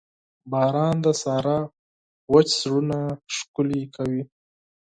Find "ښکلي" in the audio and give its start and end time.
3.35-3.83